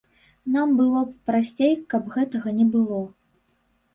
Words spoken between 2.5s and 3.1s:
не было.